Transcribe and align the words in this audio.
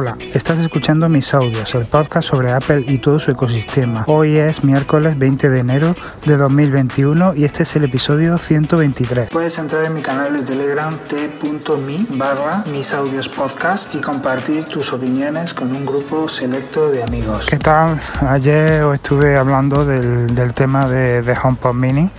Hola, 0.00 0.16
estás 0.32 0.58
escuchando 0.60 1.10
mis 1.10 1.34
audios, 1.34 1.74
el 1.74 1.84
podcast 1.84 2.26
sobre 2.26 2.50
Apple 2.52 2.86
y 2.88 2.96
todo 2.96 3.20
su 3.20 3.32
ecosistema. 3.32 4.04
Hoy 4.06 4.38
es 4.38 4.64
miércoles 4.64 5.18
20 5.18 5.50
de 5.50 5.58
enero 5.58 5.94
de 6.24 6.38
2021 6.38 7.34
y 7.34 7.44
este 7.44 7.64
es 7.64 7.76
el 7.76 7.84
episodio 7.84 8.38
123. 8.38 9.28
Puedes 9.28 9.58
entrar 9.58 9.84
en 9.84 9.92
mi 9.92 10.00
canal 10.00 10.34
de 10.34 10.42
Telegram 10.42 10.90
t.me 11.06 12.16
barra 12.16 12.64
mis 12.72 12.94
audios 12.94 13.28
podcast 13.28 13.94
y 13.94 13.98
compartir 13.98 14.64
tus 14.64 14.90
opiniones 14.90 15.52
con 15.52 15.70
un 15.70 15.84
grupo 15.84 16.30
selecto 16.30 16.90
de 16.90 17.02
amigos. 17.02 17.44
¿Qué 17.44 17.58
tal? 17.58 18.00
Ayer 18.26 18.82
os 18.84 18.94
estuve 18.94 19.36
hablando 19.36 19.84
del, 19.84 20.54
tema 20.54 20.86
de, 20.86 21.20
de 21.20 21.36
HomePod 21.36 21.74
Mini 21.74 22.10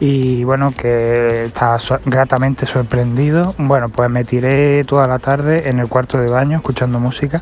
y 0.00 0.44
bueno, 0.44 0.72
que 0.76 1.46
estaba 1.46 1.78
gratamente 2.04 2.66
sorprendido. 2.66 3.54
Bueno, 3.56 3.88
pues 3.88 4.10
me 4.10 4.24
tiré 4.24 4.84
toda 4.84 5.06
la 5.06 5.18
tarde 5.18 5.68
en 5.68 5.78
el 5.78 5.88
cuarto 5.88 6.18
de 6.18 6.28
baño 6.28 6.58
escuchando 6.58 7.00
música. 7.00 7.40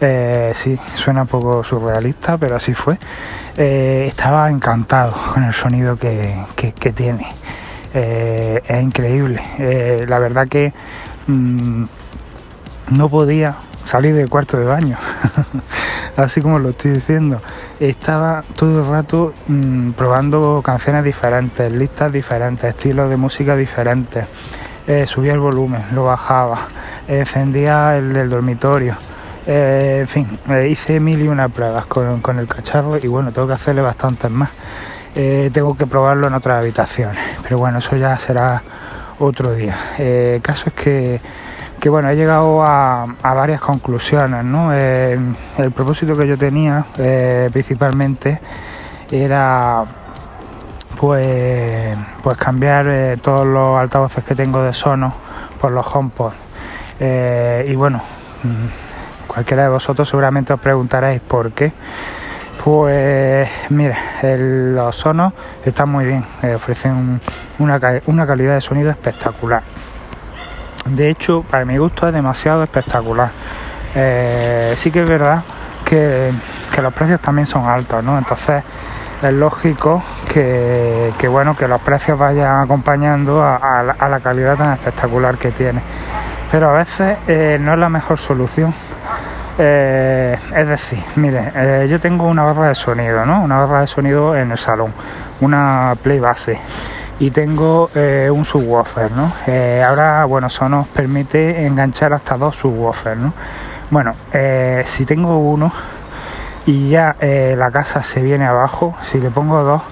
Eh, 0.00 0.52
sí, 0.54 0.78
suena 0.94 1.22
un 1.22 1.28
poco 1.28 1.64
surrealista, 1.64 2.36
pero 2.36 2.56
así 2.56 2.74
fue. 2.74 2.98
Eh, 3.56 4.04
estaba 4.06 4.50
encantado 4.50 5.14
con 5.32 5.44
el 5.44 5.52
sonido 5.52 5.96
que, 5.96 6.44
tiene. 6.94 7.26
Eh, 7.94 8.60
es 8.66 8.82
increíble. 8.82 9.40
la 10.06 10.18
verdad 10.18 10.46
que 10.48 10.74
mm, 11.26 11.84
no 12.90 13.08
podía 13.08 13.56
salir 13.84 14.14
del 14.14 14.28
cuarto 14.28 14.58
de 14.58 14.64
baño. 14.64 14.98
así 16.16 16.40
como 16.40 16.58
lo 16.58 16.70
estoy 16.70 16.92
diciendo. 16.92 17.40
Estaba 17.80 18.44
todo 18.56 18.80
el 18.80 18.88
rato 18.88 19.32
mm, 19.48 19.90
probando 19.90 20.62
canciones 20.62 21.04
diferentes, 21.04 21.70
listas 21.72 22.12
diferentes, 22.12 22.64
estilos 22.64 23.10
de 23.10 23.16
música 23.16 23.56
diferentes. 23.56 24.24
Eh, 24.86 25.06
subía 25.06 25.32
el 25.32 25.40
volumen, 25.40 25.82
lo 25.92 26.04
bajaba, 26.04 26.58
encendía 27.08 27.96
el 27.96 28.12
del 28.12 28.28
dormitorio. 28.28 28.96
Eh, 29.46 29.98
en 30.00 30.08
fin, 30.08 30.38
hice 30.68 31.00
mil 31.00 31.22
y 31.22 31.28
una 31.28 31.48
pruebas 31.48 31.86
con, 31.86 32.38
el 32.38 32.46
cacharro 32.46 32.98
y 32.98 33.06
bueno, 33.06 33.30
tengo 33.30 33.46
que 33.46 33.54
hacerle 33.54 33.82
bastantes 33.82 34.30
más. 34.30 34.50
Eh, 35.14 35.50
tengo 35.52 35.76
que 35.76 35.86
probarlo 35.86 36.26
en 36.26 36.34
otras 36.34 36.56
habitaciones, 36.56 37.18
pero 37.42 37.56
bueno, 37.56 37.78
eso 37.78 37.96
ya 37.96 38.16
será 38.18 38.62
otro 39.18 39.54
día. 39.54 39.76
el 39.98 40.42
caso 40.42 40.70
es 40.70 40.74
que 40.74 41.20
que 41.84 41.90
bueno, 41.90 42.08
he 42.08 42.16
llegado 42.16 42.64
a, 42.64 43.06
varias 43.22 43.60
conclusiones. 43.60 44.42
¿no? 44.42 44.72
Eh, 44.72 45.18
el 45.58 45.70
propósito 45.70 46.14
que 46.14 46.26
yo 46.26 46.38
tenía 46.38 46.86
eh, 46.96 47.50
principalmente 47.52 48.40
era 49.10 49.84
pues, 50.98 51.94
pues 52.22 52.38
cambiar 52.38 52.86
eh, 52.88 53.18
todos 53.20 53.46
los 53.46 53.78
altavoces 53.78 54.24
que 54.24 54.34
tengo 54.34 54.62
de 54.62 54.72
Sonos 54.72 55.12
por 55.60 55.72
los 55.72 55.86
HomePod. 55.94 56.32
y 56.98 57.74
bueno, 57.74 58.00
mm, 58.44 59.26
cualquiera 59.26 59.64
de 59.64 59.68
vosotros 59.68 60.08
seguramente 60.08 60.54
os 60.54 60.60
preguntaréis 60.60 61.20
por 61.20 61.52
qué. 61.52 61.70
Pues 62.64 63.46
mira, 63.68 63.98
los 64.22 64.96
Sonos 64.96 65.34
están 65.62 65.90
muy 65.90 66.06
bien, 66.06 66.24
ofrecen 66.54 67.20
una, 67.58 67.78
una 68.06 68.26
calidad 68.26 68.54
de 68.54 68.62
sonido 68.62 68.90
espectacular. 68.90 69.62
De 70.84 71.08
hecho, 71.08 71.42
para 71.42 71.64
mi 71.64 71.78
gusto 71.78 72.06
es 72.06 72.14
demasiado 72.14 72.62
espectacular. 72.62 73.30
Eh, 73.94 74.74
sí 74.78 74.90
que 74.90 75.02
es 75.02 75.08
verdad 75.08 75.42
que, 75.84 76.30
los 76.82 76.92
precios 76.92 77.20
también 77.20 77.46
son 77.46 77.66
altos, 77.66 78.04
¿no? 78.04 78.18
Entonces 78.18 78.62
es 79.22 79.32
lógico 79.32 80.02
que, 80.30 81.12
bueno 81.28 81.56
que 81.56 81.66
los 81.68 81.80
precios 81.80 82.18
vayan 82.18 82.62
acompañando 82.62 83.42
a, 83.42 83.82
la, 83.82 84.20
calidad 84.20 84.56
tan 84.56 84.72
espectacular 84.72 85.38
que 85.38 85.52
tiene. 85.52 85.80
Pero 86.50 86.70
a 86.70 86.72
veces 86.72 87.16
eh, 87.28 87.58
no 87.60 87.72
es 87.72 87.78
la 87.78 87.88
mejor 87.88 88.18
solución. 88.18 88.74
Eh, 89.56 90.36
es 90.54 90.68
decir, 90.68 90.98
mire, 91.16 91.88
yo 91.88 92.00
tengo 92.00 92.26
una 92.26 92.42
barra 92.42 92.68
de 92.68 92.74
sonido, 92.74 93.24
¿no? 93.24 93.42
Una 93.42 93.58
barra 93.58 93.82
de 93.82 93.86
sonido 93.86 94.36
en 94.36 94.50
el 94.50 94.58
salón, 94.58 94.92
una 95.40 95.94
play 96.02 96.18
base 96.18 96.58
y 97.20 97.30
tengo 97.30 97.90
eh, 97.94 98.28
un 98.32 98.44
subwoofer, 98.44 99.12
¿no? 99.12 99.32
Eh, 99.46 99.82
ahora, 99.86 100.24
bueno, 100.24 100.48
eso 100.48 100.68
nos 100.68 100.88
permite 100.88 101.64
enganchar 101.66 102.12
hasta 102.12 102.36
dos 102.36 102.56
subwoofers, 102.56 103.18
¿no? 103.18 103.32
Bueno, 103.90 104.14
eh, 104.32 104.82
si 104.86 105.04
tengo 105.04 105.38
uno 105.38 105.72
y 106.66 106.88
ya 106.88 107.16
la 107.20 107.70
casa 107.70 108.02
se 108.02 108.22
viene 108.22 108.46
abajo, 108.46 108.94
si 109.02 109.20
le 109.20 109.30
pongo 109.30 109.62
dos, 109.62 109.82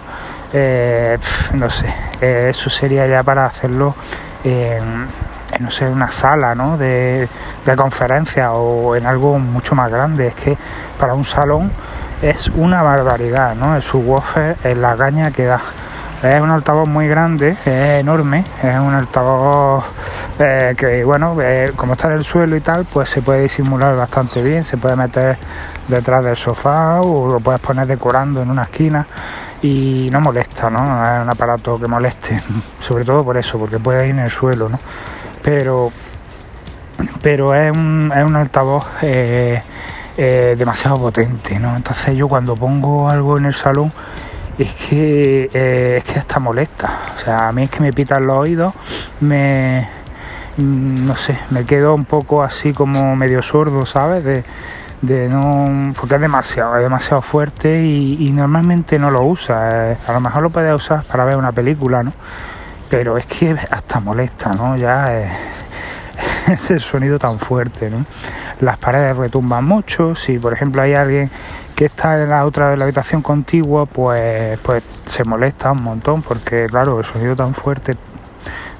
no 1.52 1.68
sé, 1.70 1.94
eso 2.20 2.70
sería 2.70 3.06
ya 3.06 3.22
para 3.22 3.44
hacerlo 3.44 3.94
en, 4.42 5.06
no 5.60 5.70
sé, 5.70 5.86
una 5.86 6.08
sala, 6.08 6.54
¿no? 6.54 6.78
De, 6.78 7.28
conferencia 7.76 8.52
o 8.52 8.96
en 8.96 9.06
algo 9.06 9.38
mucho 9.38 9.74
más 9.74 9.92
grande. 9.92 10.28
Es 10.28 10.34
que 10.34 10.56
para 10.98 11.12
un 11.12 11.24
salón 11.24 11.70
es 12.22 12.48
una 12.48 12.82
barbaridad, 12.82 13.54
¿no? 13.54 13.76
El 13.76 13.82
subwoofer, 13.82 14.56
la 14.76 14.96
caña 14.96 15.30
que 15.30 15.44
da. 15.44 15.60
Es 16.22 16.40
un 16.40 16.50
altavoz 16.50 16.88
muy 16.88 17.08
grande, 17.08 17.50
es 17.50 17.66
enorme, 17.66 18.44
es 18.62 18.76
un 18.76 18.94
altavoz 18.94 19.84
eh, 20.38 20.72
que, 20.76 21.02
bueno, 21.02 21.36
eh, 21.42 21.72
como 21.74 21.94
está 21.94 22.06
en 22.12 22.18
el 22.18 22.24
suelo 22.24 22.54
y 22.54 22.60
tal, 22.60 22.84
pues 22.84 23.08
se 23.08 23.22
puede 23.22 23.42
disimular 23.42 23.96
bastante 23.96 24.40
bien, 24.40 24.62
se 24.62 24.76
puede 24.76 24.94
meter 24.94 25.36
detrás 25.88 26.24
del 26.24 26.36
sofá 26.36 27.00
o 27.00 27.28
lo 27.28 27.40
puedes 27.40 27.60
poner 27.60 27.88
decorando 27.88 28.40
en 28.40 28.50
una 28.50 28.62
esquina 28.62 29.04
y 29.62 30.10
no 30.12 30.20
molesta, 30.20 30.70
¿no? 30.70 30.84
No 30.84 31.02
es 31.04 31.22
un 31.22 31.30
aparato 31.30 31.80
que 31.80 31.88
moleste, 31.88 32.40
sobre 32.78 33.04
todo 33.04 33.24
por 33.24 33.36
eso, 33.36 33.58
porque 33.58 33.80
puede 33.80 34.06
ir 34.06 34.14
en 34.14 34.20
el 34.20 34.30
suelo, 34.30 34.68
¿no? 34.68 34.78
Pero, 35.42 35.90
pero 37.20 37.52
es 37.52 37.72
un, 37.72 38.12
es 38.16 38.24
un 38.24 38.36
altavoz 38.36 38.86
eh, 39.02 39.60
demasiado 40.16 41.00
potente, 41.00 41.58
¿no? 41.58 41.74
Entonces 41.74 42.16
yo 42.16 42.28
cuando 42.28 42.54
pongo 42.54 43.08
algo 43.08 43.38
en 43.38 43.46
el 43.46 43.54
salón, 43.54 43.90
es 44.58 44.72
que, 44.74 45.48
eh, 45.52 45.96
es 45.98 46.04
que 46.04 46.18
hasta 46.18 46.38
molesta. 46.38 46.98
O 47.16 47.18
sea, 47.20 47.48
a 47.48 47.52
mí 47.52 47.62
es 47.64 47.70
que 47.70 47.80
me 47.80 47.92
pitan 47.92 48.26
los 48.26 48.36
oídos, 48.36 48.74
me, 49.20 49.88
mm, 50.56 51.04
no 51.06 51.16
sé, 51.16 51.38
me 51.50 51.64
quedo 51.64 51.94
un 51.94 52.04
poco 52.04 52.42
así 52.42 52.72
como 52.72 53.16
medio 53.16 53.42
sordo, 53.42 53.86
¿sabes? 53.86 54.24
De, 54.24 54.44
de 55.02 55.28
no, 55.28 55.92
porque 55.98 56.14
es 56.14 56.20
demasiado, 56.20 56.76
es 56.76 56.82
demasiado 56.82 57.22
fuerte 57.22 57.82
y, 57.84 58.30
normalmente 58.32 58.98
no 58.98 59.10
lo 59.10 59.22
usa. 59.24 59.92
Eh, 59.92 59.98
a 60.06 60.12
lo 60.12 60.20
mejor 60.20 60.42
lo 60.42 60.50
puedes 60.50 60.74
usar 60.74 61.04
para 61.04 61.24
ver 61.24 61.36
una 61.36 61.52
película, 61.52 62.02
¿no? 62.02 62.12
Pero 62.88 63.16
es 63.18 63.26
que 63.26 63.56
hasta 63.70 64.00
molesta, 64.00 64.52
¿no? 64.52 64.76
Ya 64.76 65.06
es 65.06 65.32
el 66.70 66.80
sonido 66.80 67.18
tan 67.18 67.38
fuerte, 67.38 67.90
¿no? 67.90 68.04
Las 68.60 68.78
paredes 68.78 69.16
retumban 69.16 69.64
mucho, 69.64 70.14
si 70.14 70.38
por 70.38 70.52
ejemplo 70.52 70.82
hay 70.82 70.94
alguien 70.94 71.30
que 71.74 71.86
está 71.86 72.20
en 72.22 72.30
la 72.30 72.44
otra 72.44 72.76
la 72.76 72.84
habitación 72.84 73.22
contigua, 73.22 73.86
pues, 73.86 74.58
pues 74.60 74.82
se 75.04 75.24
molesta 75.24 75.72
un 75.72 75.82
montón 75.82 76.22
porque, 76.22 76.66
claro, 76.68 76.98
el 76.98 77.04
sonido 77.04 77.34
tan 77.34 77.54
fuerte, 77.54 77.96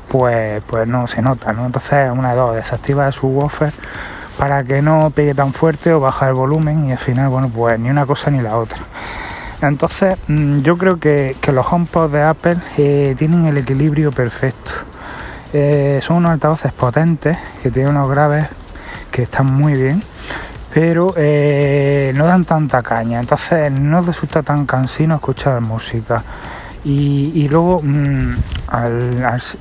pues, 0.09 0.63
pues 0.67 0.87
no 0.87 1.07
se 1.07 1.23
nota, 1.23 1.53
¿no? 1.53 1.67
Entonces, 1.67 2.11
una 2.13 2.31
de 2.31 2.37
dos, 2.37 2.55
desactiva 2.55 3.11
su 3.13 3.21
subwoofer 3.21 3.73
para 4.39 4.65
que 4.65 4.83
no 4.83 5.11
pegue 5.11 5.35
tan 5.35 5.53
fuerte 5.53 5.93
o 5.93 6.01
baja 6.01 6.29
el 6.29 6.35
volumen 6.35 6.89
y 6.89 6.93
al 6.93 6.99
final, 6.99 7.29
bueno, 7.29 7.51
pues 7.53 7.79
ni 7.79 7.91
una 7.91 8.07
cosa 8.07 8.31
ni 8.31 8.41
la 8.41 8.57
otra. 8.57 8.79
Entonces, 9.63 10.17
mm, 10.27 10.59
yo 10.59 10.77
creo 10.77 10.99
que, 10.99 11.37
los 11.53 11.67
HomePod 11.73 12.11
de 12.11 12.23
Apple 12.23 12.57
eh, 12.79 13.15
tienen 13.17 13.47
el 13.47 13.59
equilibrio 13.59 14.11
perfecto. 14.11 14.73
Eh, 15.53 16.01
son 16.03 16.17
unos 16.19 16.33
altavoces 16.33 16.73
potentes 16.73 17.37
que 17.63 17.71
tienen 17.71 17.95
unos 17.95 18.09
graves 18.09 18.47
que 19.11 19.23
están 19.23 19.47
muy 19.47 19.75
bien 19.75 20.01
pero 20.73 21.13
eh, 21.17 22.13
no 22.17 22.25
dan 22.25 22.45
tanta 22.45 22.83
caña, 22.83 23.21
entonces 23.21 23.71
no 23.79 24.01
resulta 24.01 24.43
tan 24.43 24.65
cansino 24.65 25.17
escuchar 25.17 25.61
música. 25.61 26.25
Y, 26.85 27.47
luego, 27.49 27.79
mm, 27.81 28.31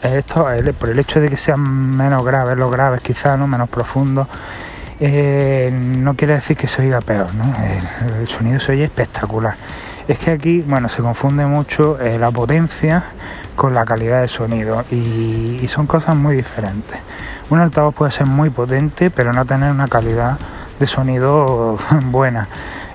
esto, 0.04 0.48
por 0.80 0.90
el 0.90 1.00
hecho 1.00 1.22
de 1.22 1.30
que 1.30 1.38
sean 1.38 1.96
menos 1.96 2.24
graves, 2.24 2.58
los 2.58 2.72
graves 2.72 3.04
quizás, 3.04 3.38
¿no? 3.38 3.46
menos 3.46 3.70
profundos, 3.70 4.28
eh, 5.00 5.70
no 5.72 6.16
quiere 6.16 6.36
decir 6.36 6.58
que 6.58 6.68
se 6.68 6.82
oiga 6.82 7.00
peor, 7.00 7.28
¿no? 7.36 7.44
el, 8.20 8.28
sonido 8.28 8.60
se 8.60 8.72
oye 8.72 8.86
espectacular. 8.86 9.56
Es 10.08 10.18
que 10.18 10.32
aquí, 10.32 10.62
bueno, 10.66 10.90
se 10.90 11.04
confunde 11.04 11.46
mucho 11.46 11.98
la 12.02 12.32
potencia 12.32 13.04
con 13.62 13.76
la 13.76 13.86
calidad 13.86 14.22
de 14.22 14.28
sonido 14.28 14.84
y, 14.90 15.68
son 15.68 15.86
cosas 15.86 16.16
muy 16.16 16.36
diferentes. 16.36 17.00
Un 17.52 17.60
altavoz 17.60 17.94
puede 17.94 18.12
ser 18.12 18.26
muy 18.26 18.50
potente, 18.50 19.12
pero 19.12 19.34
no 19.34 19.46
tener 19.46 19.70
una 19.70 19.88
calidad 19.88 20.40
de 20.80 20.88
sonido 20.88 21.78
buena. 22.06 22.48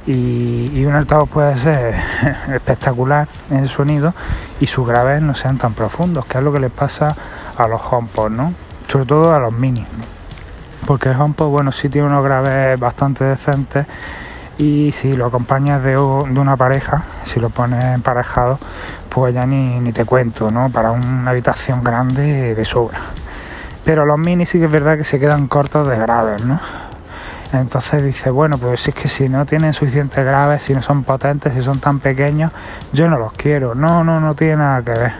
Y, 0.08 0.84
un 0.84 0.92
altavoz 0.92 1.28
puede 1.28 1.56
ser 1.56 1.94
espectacular 2.52 3.28
en 3.48 3.58
el 3.58 3.68
sonido 3.68 4.12
y 4.58 4.66
sus 4.66 4.84
graves 4.88 5.22
no 5.22 5.36
sean 5.36 5.56
tan 5.56 5.72
profundos, 5.72 6.26
que 6.26 6.38
es 6.38 6.42
lo 6.42 6.52
que 6.52 6.58
les 6.58 6.72
pasa 6.72 7.14
a 7.56 7.68
los 7.68 7.80
HomePod, 7.80 8.30
¿no? 8.32 8.52
Sobre 8.88 9.06
todo 9.06 9.32
a 9.32 9.38
los 9.38 9.52
mini. 9.52 9.86
Porque 10.84 11.10
el 11.10 11.16
HomePod, 11.16 11.48
bueno, 11.48 11.70
sí 11.70 11.88
tiene 11.88 12.08
unos 12.08 12.24
graves 12.24 12.80
bastante 12.80 13.22
decentes 13.22 13.86
y 14.58 14.92
si 14.92 15.12
lo 15.12 15.26
acompañas 15.26 15.82
de, 15.82 15.92
de 15.92 15.96
una 15.98 16.56
pareja, 16.56 17.04
si 17.24 17.40
lo 17.40 17.50
pones 17.50 17.84
emparejado, 17.84 18.58
pues 19.08 19.34
ya 19.34 19.46
ni, 19.46 19.80
ni 19.80 19.92
te 19.92 20.04
cuento, 20.04 20.50
¿no? 20.50 20.70
Para 20.70 20.92
una 20.92 21.30
habitación 21.30 21.82
grande 21.82 22.54
de 22.54 22.64
sobra. 22.64 22.98
Pero 23.84 24.04
los 24.04 24.18
mini 24.18 24.46
sí 24.46 24.58
que 24.58 24.64
es 24.64 24.70
verdad 24.70 24.96
que 24.96 25.04
se 25.04 25.20
quedan 25.20 25.46
cortos 25.46 25.88
de 25.88 25.96
graves, 25.96 26.44
¿no? 26.44 26.58
Entonces 27.52 28.02
dice, 28.02 28.30
bueno, 28.30 28.58
pues 28.58 28.80
si 28.80 28.90
es 28.90 28.96
que 28.96 29.08
si 29.08 29.28
no 29.28 29.46
tienen 29.46 29.72
suficientes 29.72 30.24
graves, 30.24 30.62
si 30.62 30.74
no 30.74 30.82
son 30.82 31.04
potentes, 31.04 31.54
si 31.54 31.62
son 31.62 31.78
tan 31.78 32.00
pequeños, 32.00 32.50
yo 32.92 33.08
no 33.08 33.18
los 33.18 33.32
quiero. 33.32 33.74
No, 33.74 34.02
no, 34.02 34.20
no 34.20 34.34
tiene 34.34 34.56
nada 34.56 34.82
que 34.82 34.92
ver. 34.92 35.12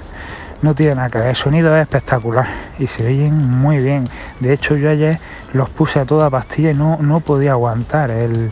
No 0.63 0.75
tiene 0.75 0.95
nada 0.97 1.11
que 1.11 1.19
ver. 1.19 1.29
El 1.29 1.37
sonido 1.37 1.77
es 1.77 1.83
espectacular 1.83 2.47
y 2.79 2.87
se 2.87 3.07
oyen 3.07 3.35
muy 3.35 3.79
bien. 3.79 4.05
De 4.41 4.53
hecho, 4.53 4.77
yo 4.77 4.91
ayer 4.91 5.19
los 5.53 5.71
puse 5.71 6.01
a 6.01 6.05
toda 6.05 6.31
pastilla 6.31 6.71
y 6.71 6.75
no, 6.75 6.99
no 7.01 7.21
podía 7.21 7.53
aguantar 7.53 8.11
el, 8.11 8.51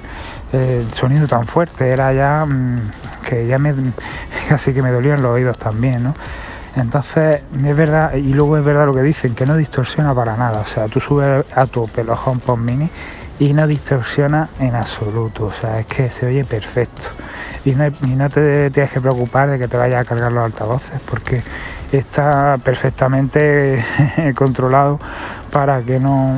sonido 0.93 1.27
tan 1.27 1.45
fuerte. 1.45 1.91
Era 1.91 2.12
ya 2.12 2.45
mm, 2.45 2.91
que 3.29 3.47
ya 3.47 3.59
me 3.59 3.75
casi 4.49 4.73
que 4.73 4.83
me 4.83 4.91
dolían 4.91 5.23
los 5.23 5.33
oídos 5.33 5.59
también, 5.59 6.05
¿no? 6.05 6.15
Entonces, 6.77 7.45
es 7.65 7.77
verdad, 7.77 8.15
y 8.15 8.33
luego 8.33 8.59
es 8.59 8.65
verdad 8.65 8.87
lo 8.87 8.95
que 8.95 9.03
dicen, 9.03 9.35
que 9.35 9.47
no 9.47 9.57
distorsiona 9.57 10.12
para 10.12 10.37
nada. 10.37 10.61
O 10.61 10.67
sea, 10.67 10.89
tú 10.89 11.00
subes 11.00 11.45
a 11.55 11.67
tu 11.67 11.87
pelo 11.87 12.15
HomePod 12.15 12.59
Mini 12.59 12.91
y 13.39 13.53
no 13.53 13.67
distorsiona 13.67 14.49
en 14.59 14.75
absoluto. 14.75 15.47
O 15.47 15.53
sea, 15.53 15.79
es 15.79 15.87
que 15.87 16.11
se 16.11 16.27
oye 16.27 16.45
perfecto. 16.45 17.09
Y 17.65 17.73
no, 17.73 17.87
y 17.87 18.15
no 18.17 18.29
te 18.29 18.71
tienes 18.71 18.93
que 18.93 19.00
preocupar 19.00 19.50
de 19.50 19.59
que 19.59 19.69
te 19.69 19.77
vaya 19.77 20.00
a 20.00 20.05
cargar 20.05 20.33
los 20.33 20.45
altavoces 20.45 21.00
porque 21.03 21.43
está 21.96 22.58
perfectamente 22.62 23.85
controlado 24.35 24.99
para 25.50 25.82
que 25.82 25.99
no 26.00 26.35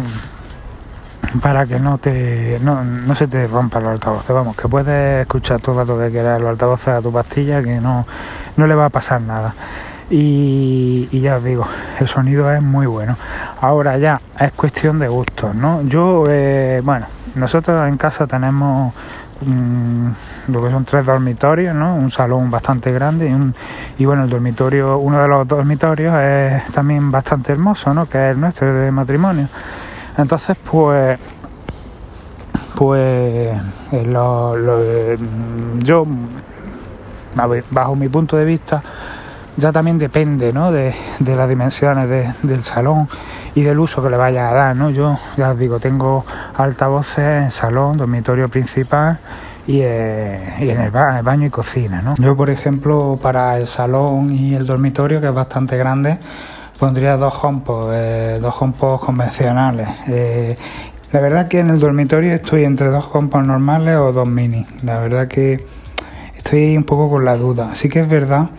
para 1.42 1.66
que 1.66 1.78
no 1.80 1.98
te 1.98 2.58
no, 2.60 2.84
no 2.84 3.14
se 3.14 3.26
te 3.26 3.46
rompan 3.46 3.82
los 3.82 3.92
altavoces 3.92 4.30
vamos 4.30 4.56
que 4.56 4.68
puedes 4.68 5.22
escuchar 5.22 5.60
todo 5.60 5.84
lo 5.84 5.98
que 5.98 6.10
quieras 6.10 6.40
los 6.40 6.50
altavoces 6.50 6.88
a 6.88 7.02
tu 7.02 7.12
pastilla 7.12 7.62
que 7.62 7.80
no 7.80 8.06
no 8.56 8.66
le 8.66 8.74
va 8.74 8.86
a 8.86 8.90
pasar 8.90 9.20
nada 9.20 9.54
y, 10.08 11.20
ya 11.20 11.36
os 11.36 11.44
digo, 11.44 11.66
el 11.98 12.06
sonido 12.06 12.50
es 12.52 12.62
muy 12.62 12.86
bueno. 12.86 13.16
Ahora 13.60 13.98
ya 13.98 14.20
es 14.38 14.52
cuestión 14.52 14.98
de 14.98 15.08
gustos, 15.08 15.54
¿no? 15.54 15.82
Yo, 15.82 16.24
eh, 16.28 16.80
bueno, 16.84 17.06
nosotros 17.34 17.88
en 17.88 17.96
casa 17.96 18.26
tenemos 18.26 18.94
mm, 19.40 20.52
lo 20.52 20.62
que 20.62 20.70
son 20.70 20.84
tres 20.84 21.04
dormitorios, 21.04 21.74
¿no? 21.74 21.94
Un 21.94 22.10
salón 22.10 22.50
bastante 22.50 22.92
grande 22.92 23.28
y, 23.28 23.32
un, 23.32 23.54
y 23.98 24.04
bueno, 24.04 24.24
el 24.24 24.30
dormitorio, 24.30 24.98
uno 24.98 25.20
de 25.20 25.28
los 25.28 25.46
dormitorios 25.46 26.14
es 26.18 26.64
también 26.72 27.10
bastante 27.10 27.52
hermoso, 27.52 27.92
¿no? 27.94 28.06
Que 28.06 28.28
es 28.28 28.34
el 28.34 28.40
nuestro 28.40 28.72
de 28.72 28.90
matrimonio. 28.90 29.48
Entonces, 30.16 30.56
pues 30.70 31.18
pues 32.76 33.48
eh, 33.92 34.02
lo, 34.04 34.54
yo 35.78 36.06
bajo 37.70 37.96
mi 37.96 38.08
punto 38.08 38.36
de 38.36 38.44
vista 38.44 38.82
ya 39.56 39.72
también 39.72 39.96
depende 39.98 40.52
¿no? 40.52 40.70
de, 40.70 40.94
las 41.20 41.48
dimensiones 41.48 42.34
del 42.42 42.64
salón 42.64 43.08
y 43.54 43.62
del 43.62 43.78
uso 43.78 44.02
que 44.02 44.10
le 44.10 44.18
vaya 44.18 44.50
a 44.50 44.52
dar. 44.52 44.76
¿no? 44.76 44.90
Yo 44.90 45.18
ya 45.36 45.52
os 45.52 45.58
digo, 45.58 45.80
tengo 45.80 46.26
altavoces 46.58 47.42
en 47.42 47.50
salón, 47.50 47.96
dormitorio 47.96 48.48
principal 48.48 49.18
y, 49.66 49.80
eh, 49.80 50.54
en 50.58 50.80
el, 50.80 50.90
baño 50.90 51.46
y 51.46 51.50
cocina. 51.50 52.02
¿no? 52.02 52.14
Yo, 52.16 52.36
por 52.36 52.50
ejemplo, 52.50 53.18
para 53.20 53.56
el 53.58 53.66
salón 53.66 54.32
y 54.32 54.54
el 54.54 54.66
dormitorio, 54.66 55.20
que 55.20 55.28
es 55.28 55.34
bastante 55.34 55.76
grande, 55.76 56.18
pondría 56.78 57.16
dos 57.16 57.32
HomePod, 57.42 57.90
eh, 57.92 58.38
dos 58.40 58.54
HomePod 58.60 59.00
convencionales. 59.00 59.88
Eh, 60.08 60.56
la 61.12 61.20
verdad 61.20 61.48
que 61.48 61.60
en 61.60 61.70
el 61.70 61.80
dormitorio 61.80 62.32
estoy 62.34 62.64
entre 62.64 62.88
dos 62.88 63.08
HomePod 63.12 63.42
normales 63.42 63.96
o 63.96 64.12
dos 64.12 64.28
mini. 64.28 64.66
La 64.82 65.00
verdad 65.00 65.28
que 65.28 65.64
estoy 66.36 66.76
un 66.76 66.84
poco 66.84 67.08
con 67.08 67.24
la 67.24 67.36
duda. 67.36 67.70
Así 67.72 67.88
que 67.88 68.00
es 68.00 68.08
verdad 68.08 68.50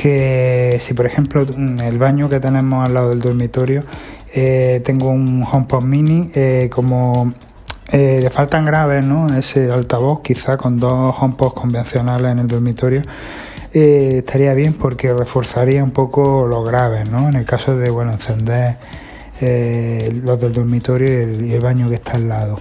que 0.00 0.80
si 0.82 0.94
por 0.94 1.04
ejemplo 1.04 1.42
el 1.42 1.98
baño 1.98 2.30
que 2.30 2.40
tenemos 2.40 2.86
al 2.86 2.94
lado 2.94 3.10
del 3.10 3.20
dormitorio 3.20 3.82
eh, 4.32 4.80
tengo 4.82 5.10
un 5.10 5.44
HomePod 5.44 5.84
mini 5.84 6.30
eh, 6.34 6.70
como 6.72 7.34
eh, 7.92 8.20
le 8.22 8.30
faltan 8.30 8.64
graves 8.64 9.04
¿no? 9.04 9.28
ese 9.36 9.70
altavoz 9.70 10.22
quizá 10.22 10.56
con 10.56 10.80
dos 10.80 11.14
HomePods 11.20 11.52
convencionales 11.52 12.28
en 12.28 12.38
el 12.38 12.46
dormitorio 12.46 13.02
estaría 13.72 14.54
bien 14.54 14.72
porque 14.72 15.12
reforzaría 15.12 15.84
un 15.84 15.90
poco 15.90 16.46
los 16.46 16.66
graves 16.66 17.10
¿no? 17.10 17.28
en 17.28 17.34
el 17.34 17.44
caso 17.44 17.76
de 17.76 17.90
bueno 17.90 18.12
encender 18.12 18.78
los 20.24 20.40
del 20.40 20.54
dormitorio 20.54 21.30
y 21.30 21.52
el, 21.52 21.60
baño 21.60 21.88
que 21.88 21.96
está 21.96 22.12
al 22.12 22.26
lado 22.26 22.58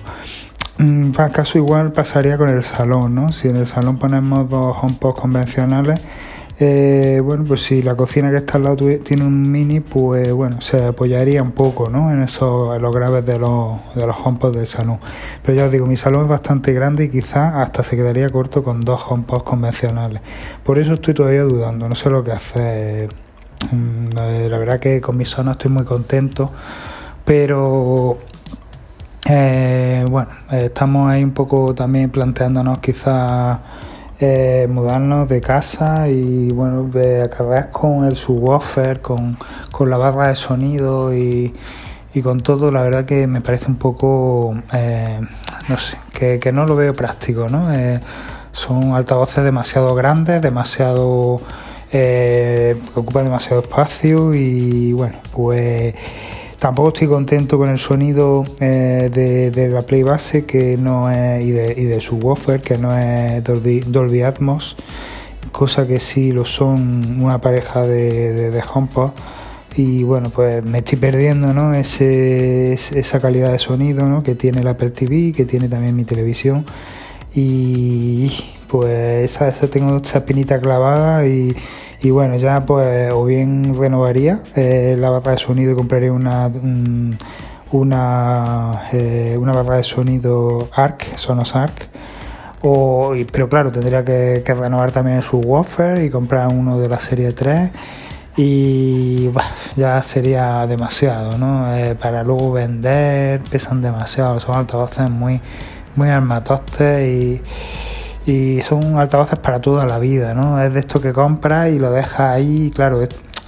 mm, 0.77 1.11
caso 1.11 1.57
igual 1.57 1.93
pasaría 1.93 2.37
con 2.37 2.49
el 2.49 2.65
salón 2.65 3.15
¿no? 3.15 3.31
si 3.31 3.47
en 3.47 3.55
el 3.55 3.67
salón 3.67 3.97
ponemos 3.97 4.49
dos 4.49 4.75
HomePods 4.81 5.21
convencionales 5.21 6.01
eh, 6.61 7.21
bueno, 7.23 7.45
pues 7.45 7.63
si 7.63 7.81
la 7.81 7.95
cocina 7.95 8.29
que 8.31 8.35
está 8.35 8.57
al 8.57 8.63
lado 8.63 8.85
tiene 9.03 9.23
un 9.23 9.49
mini, 9.49 9.79
pues 9.79 10.33
bueno, 10.33 10.59
se 10.59 10.83
apoyaría 10.83 11.41
un 11.41 11.51
poco, 11.51 11.89
¿no? 11.89 12.11
En 12.11 12.21
eso, 12.21 12.75
en 12.75 12.81
los 12.81 12.93
graves 12.93 13.25
de 13.25 13.39
los, 13.39 13.79
de 13.95 14.05
los 14.05 14.15
HomePods 14.21 14.57
del 14.57 14.67
salón. 14.67 14.99
Pero 15.41 15.57
ya 15.57 15.65
os 15.65 15.71
digo, 15.71 15.85
mi 15.85 15.95
salón 15.95 16.23
es 16.23 16.27
bastante 16.27 16.73
grande 16.73 17.05
y 17.05 17.09
quizás 17.09 17.55
hasta 17.55 17.81
se 17.83 17.95
quedaría 17.95 18.29
corto 18.29 18.61
con 18.61 18.81
dos 18.81 19.01
HomePods 19.07 19.43
convencionales. 19.43 20.21
Por 20.63 20.77
eso 20.77 20.95
estoy 20.95 21.13
todavía 21.13 21.43
dudando, 21.43 21.87
no 21.87 21.95
sé 21.95 22.09
lo 22.09 22.25
que 22.25 22.31
hacer. 22.33 23.09
Mm, 23.71 24.09
la 24.15 24.57
verdad 24.57 24.81
que 24.81 24.99
con 24.99 25.15
mi 25.15 25.23
zona 25.23 25.53
estoy 25.53 25.71
muy 25.71 25.85
contento, 25.85 26.51
pero 27.23 28.17
eh, 29.29 30.05
bueno, 30.09 30.29
estamos 30.51 31.11
ahí 31.11 31.23
un 31.23 31.31
poco 31.31 31.73
también 31.73 32.09
planteándonos 32.09 32.79
quizás 32.79 33.59
eh, 34.19 34.67
mudarnos 34.69 35.29
de 35.29 35.39
casa 35.39 36.09
y 36.09 36.49
bueno, 36.51 36.91
acabar 37.23 37.71
con 37.71 38.03
el 38.03 38.17
subwoofer, 38.17 39.01
con, 39.01 39.37
con 39.71 39.89
la 39.89 39.97
barra 39.97 40.27
de 40.27 40.35
sonido 40.35 41.13
y, 41.13 41.53
y, 42.13 42.21
con 42.21 42.41
todo, 42.41 42.69
la 42.71 42.81
verdad 42.81 43.05
que 43.05 43.27
me 43.27 43.39
parece 43.41 43.67
un 43.67 43.77
poco, 43.77 44.55
eh, 44.73 45.21
no 45.69 45.77
sé, 45.77 45.97
que, 46.11 46.51
no 46.51 46.65
lo 46.65 46.75
veo 46.75 46.93
práctico, 46.93 47.47
¿no? 47.47 47.73
Eh, 47.73 47.99
son 48.51 48.93
altavoces 48.93 49.43
demasiado 49.43 49.95
grandes, 49.95 50.41
demasiado... 50.41 51.41
que 51.89 52.77
ocupan 52.95 53.23
demasiado 53.23 53.61
espacio 53.61 54.33
y 54.35 54.93
bueno, 54.93 55.15
pues 55.33 55.95
Tampoco 56.59 56.89
estoy 56.89 57.07
contento 57.07 57.57
con 57.57 57.69
el 57.69 57.79
sonido 57.79 58.43
eh, 58.59 59.09
de, 59.53 59.69
la 59.69 59.81
Play 59.81 60.03
base 60.03 60.43
que 60.43 60.75
no 60.77 61.09
es, 61.09 61.45
y, 61.45 61.51
de, 61.51 61.97
y 61.97 62.01
su 62.01 62.17
woofer 62.17 62.59
que 62.59 62.77
no 62.77 62.93
es 62.97 63.41
Dolby, 63.43 64.21
Atmos, 64.23 64.75
cosa 65.53 65.87
que 65.87 66.01
sí 66.01 66.33
lo 66.33 66.43
son 66.43 67.21
una 67.21 67.39
pareja 67.39 67.87
de, 67.87 68.51
de, 68.51 68.61
HomePod. 68.73 69.11
Y 69.77 70.03
bueno, 70.03 70.29
pues 70.29 70.61
me 70.61 70.79
estoy 70.79 70.97
perdiendo 70.97 71.53
¿no? 71.53 71.73
Esa 71.73 73.19
calidad 73.21 73.53
de 73.53 73.59
sonido 73.59 74.09
¿no? 74.09 74.21
que 74.21 74.35
tiene 74.35 74.61
la 74.61 74.71
Apple 74.71 74.89
TV, 74.89 75.31
que 75.31 75.45
tiene 75.45 75.69
también 75.69 75.95
mi 75.95 76.03
televisión. 76.03 76.65
Y 77.33 78.33
pues 78.67 79.31
esa, 79.31 79.47
esa 79.47 79.69
tengo 79.69 79.95
esta 79.95 80.17
espinita 80.17 80.59
clavada 80.59 81.25
y 81.25 81.55
y 82.01 82.11
bueno, 82.11 82.37
ya 82.37 82.65
pues 82.65 83.11
o 83.13 83.25
bien 83.25 83.75
renovaría 83.77 84.41
eh, 84.55 84.95
la 84.97 85.09
barra 85.09 85.33
de 85.33 85.37
sonido 85.37 85.73
y 85.73 85.75
compraría 85.75 86.13
una, 86.13 86.49
una, 87.71 88.71
eh, 88.93 89.37
una 89.37 89.51
barra 89.51 89.77
de 89.77 89.83
sonido 89.83 90.69
ARC, 90.71 91.17
Sonos 91.17 91.55
ARC. 91.55 91.89
O, 92.61 93.13
pero 93.31 93.49
claro, 93.49 93.71
tendría 93.71 94.03
que, 94.03 94.43
renovar 94.45 94.91
también 94.91 95.21
su 95.21 95.39
woofer 95.39 96.03
y 96.03 96.09
comprar 96.09 96.53
uno 96.53 96.77
de 96.79 96.89
la 96.89 96.99
serie 96.99 97.31
3 97.31 97.71
y 98.35 99.29
ya 99.77 100.01
sería 100.03 100.65
demasiado, 100.67 101.37
¿no? 101.37 101.75
Eh, 101.75 101.95
para 101.95 102.23
luego 102.23 102.51
vender, 102.51 103.41
pesan 103.49 103.81
demasiado, 103.81 104.39
son 104.39 104.55
altavoces 104.55 105.09
muy, 105.09 105.41
muy 105.95 106.09
armatostes 106.09 107.07
y 107.07 107.41
y 108.25 108.61
son 108.61 108.99
altavoces 108.99 109.39
para 109.39 109.61
toda 109.61 109.85
la 109.85 109.99
vida, 109.99 110.33
¿no? 110.33 110.61
Es 110.61 110.73
de 110.73 110.79
esto 110.79 111.01
que 111.01 111.13
compras 111.13 111.69
y 111.69 111.79
lo 111.79 111.91
dejas 111.91 112.19
ahí, 112.19 112.71
claro, 112.73 113.01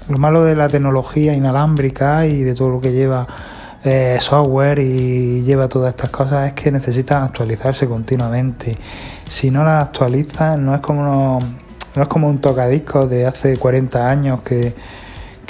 lo 0.10 0.18
malo 0.18 0.44
de 0.44 0.56
la 0.56 0.70
tecnología 0.70 1.34
inalámbrica 1.34 2.25
y 2.25 2.44
de 2.44 2.56
todo 2.56 2.70
lo 2.70 2.82
que 2.82 2.92
lleva 2.92 3.28
eh, 3.84 4.18
software 4.20 4.80
y 4.80 5.42
lleva 5.44 5.68
todas 5.68 5.96
estas 5.96 6.10
cosas 6.10 6.48
es 6.48 6.54
que 6.54 6.72
necesitan 6.72 7.24
actualizarse 7.24 7.88
continuamente. 7.88 8.75
Si 9.28 9.50
no 9.51 9.63
las 9.63 9.84
actualizas, 9.84 10.60
no 10.60 10.75
es 10.75 10.82
como 10.82 11.40
no 11.96 12.01
es 12.01 12.08
como 12.08 12.30
un 12.30 12.40
tocadiscos 12.40 13.10
de 13.10 13.25
hace 13.25 13.58
40 13.58 14.08
años 14.08 14.44
que, 14.44 14.74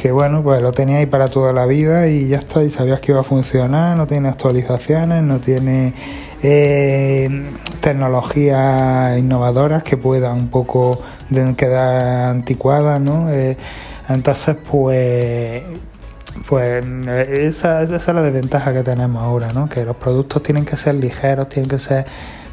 que 0.02 0.12
bueno, 0.12 0.42
pues 0.42 0.60
lo 0.64 0.72
teníais 0.72 1.08
para 1.08 1.28
toda 1.28 1.54
la 1.54 1.68
vida 1.68 2.08
y 2.08 2.28
ya 2.28 2.38
está, 2.40 2.64
y 2.64 2.72
sabías 2.72 3.00
que 3.02 3.12
iba 3.12 3.22
a 3.22 3.24
funcionar, 3.24 3.96
no 3.96 4.08
tiene 4.08 4.30
actualizaciones, 4.30 5.22
no 5.22 5.40
tiene 5.40 5.94
eh, 6.42 7.44
tecnologías 7.82 9.20
innovadoras 9.20 9.84
que 9.84 9.98
puedan 9.98 10.38
un 10.38 10.48
poco 10.48 11.00
quedar 11.56 12.30
anticuadas, 12.30 13.00
¿no? 13.00 13.32
Eh, 13.32 13.58
entonces, 14.10 14.56
pues, 14.72 15.62
pues 16.50 16.84
esa, 17.30 17.84
esa, 17.84 17.96
es 17.98 18.08
la 18.08 18.24
desventaja 18.24 18.74
que 18.74 18.82
tenemos 18.82 19.24
ahora, 19.24 19.54
¿no? 19.54 19.70
Que 19.70 19.86
los 19.86 19.98
productos 19.98 20.42
tienen 20.42 20.66
que 20.66 20.78
ser 20.78 20.96
ligeros, 20.96 21.48
tienen 21.48 21.70
que 21.70 21.78
ser 21.78 22.06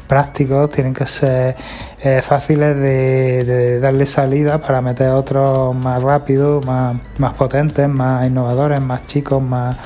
prácticos, 0.09 0.71
tienen 0.71 0.93
que 0.95 1.05
ser 1.05 1.55
eh, 2.01 2.21
fáciles 2.23 2.75
de, 2.75 3.79
darle 3.79 4.07
salida 4.07 4.57
para 4.57 4.81
meter 4.81 5.11
otros 5.11 5.75
más 5.75 6.01
rápidos, 6.01 6.65
más, 6.65 6.95
más 7.19 7.35
potentes, 7.35 7.87
más 7.87 8.25
innovadores, 8.25 8.81
más 8.81 9.05
chicos, 9.05 9.41
más, 9.41 9.77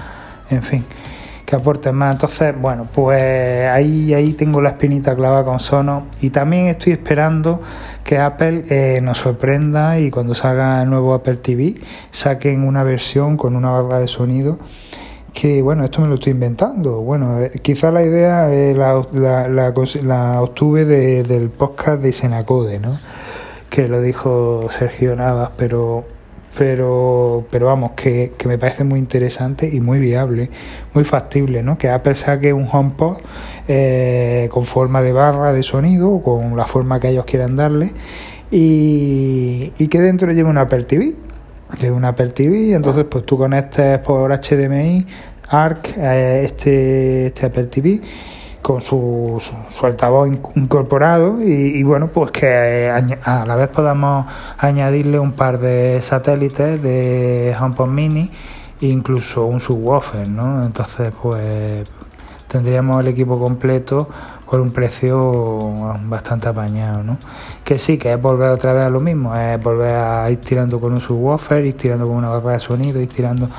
en 0.49 0.63
fin 0.63 0.85
que 1.45 1.57
aporten 1.57 1.93
más. 1.95 2.15
Entonces, 2.15 2.55
bueno, 2.57 2.87
pues 2.91 3.67
ahí, 3.67 4.13
ahí 4.13 4.31
tengo 4.31 4.61
la 4.61 4.69
espinita 4.69 5.13
clavada 5.13 5.43
con 5.43 5.59
Sonos 5.59 6.03
y 6.21 6.29
también 6.29 6.67
estoy 6.67 6.93
esperando 6.93 7.61
que 8.05 8.17
Apple 8.17 8.63
eh, 8.69 9.01
nos 9.01 9.17
sorprenda 9.17 9.99
y 9.99 10.09
cuando 10.09 10.35
salga 10.35 10.81
el 10.83 10.89
nuevo 10.89 11.13
Apple 11.13 11.35
TV 11.35 11.75
saquen 12.11 12.65
una 12.65 12.83
versión 12.83 13.35
con 13.35 13.57
una 13.57 13.71
barra 13.71 13.99
de 13.99 14.07
sonido 14.07 14.57
que 15.33 15.61
bueno, 15.61 15.83
esto 15.83 16.01
me 16.01 16.07
lo 16.07 16.15
estoy 16.15 16.31
inventando. 16.31 17.01
Bueno, 17.01 17.41
eh, 17.41 17.51
quizá 17.61 17.91
la 17.91 18.03
idea 18.03 18.53
eh, 18.53 18.75
la, 18.75 19.05
la, 19.11 19.47
la, 19.47 20.41
obtuve 20.41 20.85
del 20.85 21.49
podcast 21.49 22.01
de 22.01 22.13
Senacode, 22.13 22.79
¿no? 22.79 22.97
Que 23.69 23.87
lo 23.87 24.01
dijo 24.01 24.67
Sergio 24.77 25.15
Navas, 25.15 25.51
pero 25.57 26.05
pero 26.57 27.45
pero 27.49 27.65
vamos, 27.65 27.93
que, 27.93 28.33
que, 28.37 28.47
me 28.47 28.59
parece 28.59 28.83
muy 28.83 28.99
interesante 28.99 29.67
y 29.67 29.81
muy 29.81 29.99
viable, 29.99 30.51
muy 30.93 31.03
factible, 31.03 31.63
¿no? 31.63 31.77
Que 31.79 31.89
Apple 31.89 32.15
saque 32.15 32.53
un 32.53 32.69
HomePod 32.71 33.17
eh, 33.67 34.49
con 34.51 34.65
forma 34.65 35.01
de 35.01 35.13
barra 35.13 35.51
de 35.51 35.63
sonido, 35.63 36.21
con 36.21 36.55
la 36.55 36.67
forma 36.67 36.99
que 36.99 37.09
ellos 37.09 37.25
quieran 37.25 37.55
darle, 37.55 37.91
y, 38.51 39.73
y 39.79 39.87
que 39.87 39.99
dentro 39.99 40.31
lleve 40.31 40.49
una 40.49 40.61
Apple 40.61 40.83
TV 40.83 41.15
que 41.79 41.87
es 41.87 41.91
una 41.91 42.09
Apple 42.09 42.29
TV, 42.29 42.73
entonces 42.73 43.05
pues 43.05 43.25
tú 43.25 43.37
conectes 43.37 43.99
por 43.99 44.31
HDMI 44.31 45.05
ARC 45.49 45.97
eh, 45.97 46.43
este, 46.45 47.27
este 47.27 47.45
Apple 47.45 47.65
TV 47.65 48.01
con 48.61 48.79
su, 48.79 49.43
su, 49.69 49.85
altavoz 49.85 50.29
incorporado 50.55 51.41
y, 51.41 51.83
bueno 51.83 52.07
pues 52.07 52.31
que 52.31 52.89
a 52.89 53.45
la 53.45 53.55
vez 53.57 53.67
podamos 53.67 54.25
añadirle 54.57 55.19
un 55.19 55.33
par 55.33 55.59
de 55.59 56.01
satélites 56.01 56.81
de 56.81 57.53
HomePod 57.59 57.89
Mini 57.89 58.31
e 58.79 58.85
incluso 58.85 59.45
un 59.45 59.59
subwoofer 59.59 60.29
¿no? 60.29 60.65
entonces 60.65 61.11
pues 61.21 61.91
tendríamos 62.47 63.01
el 63.01 63.09
equipo 63.09 63.37
completo 63.37 64.09
por 64.49 64.61
un 64.61 64.71
precio 64.71 65.73
bastante 66.05 66.47
apañado, 66.47 67.03
¿no? 67.03 67.17
Que 67.63 67.79
sí, 67.79 67.97
que 67.97 68.13
es 68.13 68.21
volver 68.21 68.51
otra 68.51 68.73
vez 68.73 68.85
a 68.85 68.89
lo 68.89 68.99
mismo, 68.99 69.35
es 69.35 69.61
volver 69.61 69.95
a 69.95 70.29
ir 70.29 70.39
tirando 70.39 70.79
con 70.79 70.93
un 70.93 71.01
subwoofer, 71.01 71.65
ir 71.65 71.77
tirando 71.77 72.05
con 72.05 72.15
una 72.15 72.29
barra 72.29 72.53
de 72.53 72.59
sonido, 72.59 73.01
ir 73.01 73.09
tirando... 73.09 73.49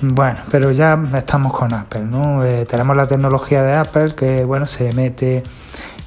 Bueno, 0.00 0.38
pero 0.50 0.70
ya 0.70 0.98
estamos 1.16 1.52
con 1.52 1.72
Apple, 1.74 2.04
¿no? 2.04 2.44
Eh, 2.44 2.66
tenemos 2.66 2.96
la 2.96 3.06
tecnología 3.06 3.62
de 3.64 3.74
Apple 3.74 4.14
que, 4.14 4.44
bueno, 4.44 4.64
se 4.64 4.92
mete 4.92 5.42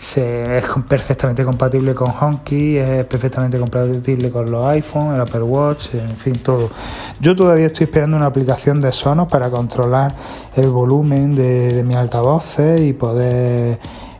se, 0.01 0.57
es 0.57 0.65
perfectamente 0.87 1.43
compatible 1.45 1.93
con 1.93 2.09
HomeKey, 2.09 2.77
es 2.77 3.05
perfectamente 3.05 3.59
compatible 3.59 4.31
con 4.31 4.49
los 4.49 4.65
iPhone, 4.65 5.13
el 5.13 5.21
Apple 5.21 5.43
Watch, 5.43 5.93
en 5.93 6.17
fin, 6.17 6.33
todo. 6.33 6.71
Yo 7.19 7.35
todavía 7.35 7.67
estoy 7.67 7.83
esperando 7.83 8.17
una 8.17 8.25
aplicación 8.25 8.81
de 8.81 8.91
Sonos 8.91 9.31
para 9.31 9.51
controlar 9.51 10.15
el 10.55 10.69
volumen 10.69 11.35
de, 11.35 11.83
mis 11.85 11.95
altavoces 11.95 12.81
y 12.81 12.93
poder 12.93 13.77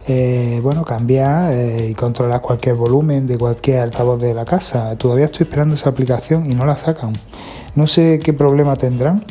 eh, 0.08 0.60
bueno, 0.62 0.86
cambiar 0.86 1.52
eh, 1.52 1.88
y 1.90 1.96
controlar 1.96 2.42
cualquier 2.42 2.76
volumen 2.76 3.26
de 3.26 3.40
cualquier 3.40 3.80
altavoz 3.80 4.22
de 4.22 4.36
la 4.36 4.46
casa. 4.46 4.96
Todavía 4.98 5.26
estoy 5.26 5.46
esperando 5.46 5.74
esa 5.74 5.90
aplicación 5.90 6.50
y 6.50 6.54
no 6.54 6.64
la 6.64 6.78
sacan. 6.78 7.14
No 7.74 7.88
sé 7.88 8.20
qué 8.24 8.34
problema 8.34 8.76
tendrán. 8.76 9.26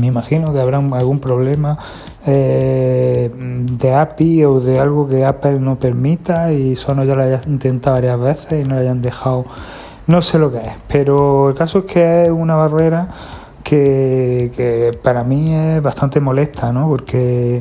Me 0.00 0.08
imagino 0.08 0.52
que 0.52 0.60
habrá 0.60 0.78
algún 0.78 1.20
problema 1.20 1.78
eh, 2.30 3.30
de 3.32 3.94
API 3.94 4.44
o 4.44 4.60
de 4.60 4.78
algo 4.78 5.08
que 5.08 5.24
Apple 5.24 5.60
no 5.60 5.78
permita 5.78 6.52
y 6.52 6.76
Sonos 6.76 7.06
ya 7.06 7.14
lo 7.14 7.22
haya 7.22 7.40
intentado 7.46 7.96
varias 7.96 8.20
veces 8.20 8.64
y 8.66 8.68
no 8.68 8.74
lo 8.74 8.82
hayan 8.82 9.00
dejado. 9.00 9.46
No 10.06 10.20
sé 10.20 10.38
lo 10.38 10.52
que 10.52 10.58
es, 10.58 10.72
pero 10.88 11.48
el 11.48 11.54
caso 11.54 11.80
es 11.80 11.84
que 11.86 12.24
es 12.24 12.30
una 12.30 12.54
barrera 12.56 13.08
que, 13.62 14.92
para 15.02 15.24
mí 15.24 15.54
es 15.54 15.82
bastante 15.82 16.20
molesta, 16.20 16.70
¿no? 16.70 16.86
Porque 16.88 17.60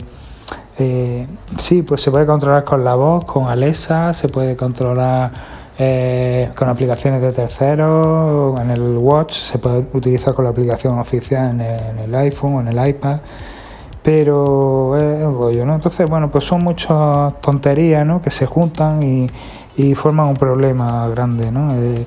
eh, 0.77 1.27
sí, 1.57 1.83
pues 1.83 2.01
se 2.01 2.11
puede 2.11 2.25
controlar 2.25 2.65
con 2.65 2.83
la 2.83 2.95
voz, 2.95 3.23
con 3.23 3.47
Alexa, 3.47 4.13
se 4.13 4.27
puede 4.27 4.57
controlar 4.57 5.31
eh, 5.79 6.49
con 6.55 6.67
aplicaciones 6.67 7.21
de 7.21 7.31
terceros, 7.31 8.59
en 8.59 8.71
el 8.71 8.97
Watch, 8.97 9.33
se 9.33 9.59
puede 9.59 9.85
utilizar 9.93 10.33
con 10.33 10.43
la 10.43 10.51
aplicación 10.51 10.99
oficial 10.99 11.61
en 11.61 11.99
el 11.99 12.13
iPhone 12.15 12.55
o 12.55 12.59
en 12.61 12.67
el 12.67 12.87
iPad 12.87 13.19
pero 14.07 14.95
es 14.95 15.21
un 15.21 15.37
rollo, 15.37 15.65
¿no? 15.65 15.75
Entonces, 15.75 16.09
bueno, 16.09 16.31
pues 16.31 16.45
son 16.45 16.63
muchas 16.63 17.41
tonterías, 17.41 18.05
¿no? 18.05 18.21
Que 18.21 18.31
se 18.31 18.45
juntan 18.45 19.03
y, 19.03 19.95
forman 19.95 20.27
un 20.27 20.35
problema 20.35 21.09
grande, 21.09 21.51
¿no? 21.51 21.73
Eh, 21.73 22.05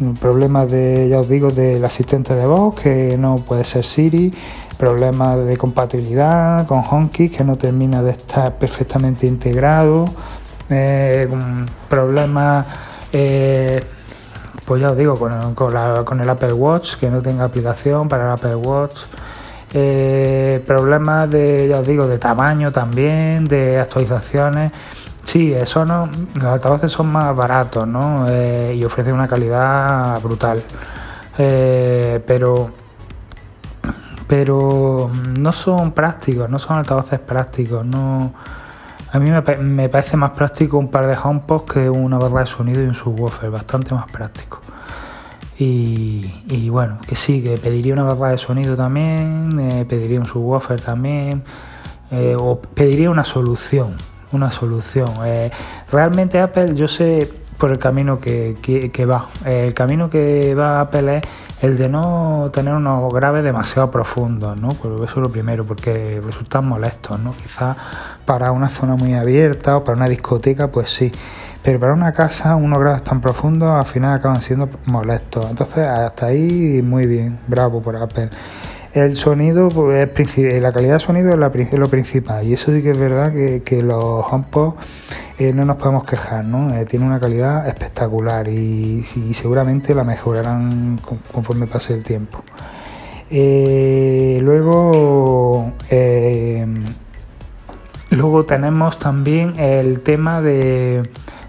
un 0.00 0.14
problema 0.14 0.66
de, 0.66 1.08
ya 1.08 1.20
os 1.20 1.28
digo, 1.28 1.52
del 1.52 1.84
asistente 1.84 2.34
de 2.34 2.46
voz, 2.46 2.74
que 2.74 3.16
no 3.16 3.36
puede 3.36 3.62
ser 3.62 3.84
Siri, 3.84 4.34
problemas 4.76 5.46
de 5.46 5.56
compatibilidad 5.56 6.66
con 6.66 6.82
HomeKit, 6.84 7.36
que 7.36 7.44
no 7.44 7.54
termina 7.54 8.02
de 8.02 8.10
estar 8.10 8.58
perfectamente 8.58 9.28
integrado, 9.28 10.04
eh, 10.68 11.28
problemas, 11.88 12.66
eh, 13.12 13.84
pues 14.66 14.80
ya 14.80 14.88
os 14.88 14.98
digo, 14.98 15.14
con 15.14 16.20
el 16.20 16.28
Apple 16.28 16.54
Watch, 16.54 16.96
que 16.96 17.08
no 17.08 17.22
tenga 17.22 17.44
aplicación 17.44 18.08
para 18.08 18.24
el 18.24 18.30
Apple 18.32 18.56
Watch, 18.56 18.96
eh, 19.78 20.64
problemas 20.66 21.28
de, 21.28 21.68
ya 21.68 21.80
os 21.80 21.86
digo, 21.86 22.08
de 22.08 22.18
tamaño 22.18 22.72
también, 22.72 23.44
de 23.44 23.78
actualizaciones. 23.78 24.72
Sí, 25.22 25.52
eso 25.52 25.84
no, 25.84 26.08
los 26.34 26.44
altavoces 26.44 26.90
son 26.90 27.08
más 27.08 27.36
baratos, 27.36 27.86
¿no? 27.86 28.24
Eh, 28.26 28.74
y 28.74 28.84
ofrecen 28.84 29.12
una 29.12 29.28
calidad 29.28 30.18
brutal. 30.22 30.62
Eh, 31.36 32.22
pero 32.26 32.70
pero 34.26 35.10
no 35.38 35.52
son 35.52 35.92
prácticos, 35.92 36.48
no 36.48 36.58
son 36.58 36.78
altavoces 36.78 37.20
prácticos, 37.20 37.84
no 37.84 38.32
a 39.12 39.18
mí 39.18 39.30
me, 39.30 39.42
me 39.58 39.88
parece 39.88 40.16
más 40.16 40.30
práctico 40.30 40.78
un 40.78 40.88
par 40.90 41.06
de 41.06 41.16
HomePods 41.22 41.72
que 41.72 41.90
una 41.90 42.18
barra 42.18 42.40
de 42.40 42.46
sonido 42.46 42.82
y 42.82 42.86
un 42.86 42.94
subwoofer, 42.94 43.50
bastante 43.50 43.94
más 43.94 44.10
práctico. 44.10 44.60
Y, 45.58 46.68
bueno, 46.68 46.98
que 47.06 47.16
sí, 47.16 47.42
que 47.42 47.56
pediría 47.56 47.94
una 47.94 48.04
barra 48.04 48.32
de 48.32 48.38
sonido 48.38 48.76
también, 48.76 49.58
eh, 49.58 49.86
pediría 49.88 50.20
un 50.20 50.26
subwoofer 50.26 50.80
también, 50.80 51.42
eh, 52.10 52.36
o 52.38 52.60
pediría 52.60 53.10
una 53.10 53.24
solución, 53.24 53.96
una 54.32 54.50
solución. 54.50 55.08
Eh, 55.24 55.50
realmente 55.90 56.40
Apple, 56.40 56.74
yo 56.74 56.88
sé 56.88 57.30
por 57.56 57.70
el 57.70 57.78
camino 57.78 58.20
que, 58.20 58.54
va. 59.10 59.28
el 59.46 59.72
camino 59.72 60.10
que 60.10 60.54
va 60.54 60.82
Apple 60.82 61.18
es 61.18 61.22
el 61.62 61.78
de 61.78 61.88
no 61.88 62.50
tener 62.52 62.74
unos 62.74 63.10
graves 63.14 63.42
demasiado 63.42 63.90
profundos, 63.90 64.60
¿no? 64.60 64.68
Pues 64.68 64.94
eso 64.96 65.04
es 65.04 65.16
lo 65.16 65.30
primero, 65.30 65.64
porque 65.64 66.20
resultan 66.22 66.68
molestos, 66.68 67.18
¿no? 67.18 67.32
Quizás 67.32 67.78
para 68.26 68.52
una 68.52 68.68
zona 68.68 68.96
muy 68.96 69.14
abierta 69.14 69.78
o 69.78 69.84
para 69.84 69.96
una 69.96 70.06
discoteca, 70.06 70.68
pues 70.68 70.90
sí 70.90 71.10
pero 71.66 71.80
para 71.80 71.94
una 71.94 72.12
casa 72.12 72.54
unos 72.54 72.78
grados 72.78 73.02
tan 73.02 73.20
profundos 73.20 73.68
al 73.72 73.86
final 73.86 74.14
acaban 74.14 74.40
siendo 74.40 74.70
molestos. 74.84 75.50
Entonces 75.50 75.78
hasta 75.78 76.26
ahí 76.26 76.80
muy 76.80 77.06
bien, 77.06 77.40
bravo 77.48 77.82
por 77.82 77.96
Apple. 77.96 78.30
El 78.92 79.16
sonido, 79.16 79.68
pues, 79.68 80.08
es 80.38 80.62
la 80.62 80.70
calidad 80.70 80.94
de 80.94 81.00
sonido 81.00 81.32
es, 81.32 81.72
lo 81.72 81.88
principal 81.88 82.46
y 82.46 82.52
eso 82.52 82.72
sí 82.72 82.84
que 82.84 82.92
es 82.92 82.98
verdad 82.98 83.32
que, 83.32 83.82
los 83.82 84.00
HomePod 84.00 84.74
eh, 85.40 85.52
no 85.52 85.64
nos 85.64 85.76
podemos 85.78 86.04
quejar, 86.04 86.46
¿no? 86.46 86.72
Eh, 86.72 86.84
tiene 86.84 87.04
una 87.04 87.18
calidad 87.18 87.66
espectacular 87.66 88.46
y, 88.46 89.02
seguramente 89.34 89.92
la 89.92 90.04
mejorarán 90.04 91.00
conforme 91.32 91.66
pase 91.66 91.94
el 91.94 92.04
tiempo. 92.04 92.44
Eh, 93.28 94.38
luego, 94.40 95.72
luego 98.10 98.44
tenemos 98.44 99.00
también 99.00 99.58
el 99.58 99.98
tema 99.98 100.40
de 100.40 101.02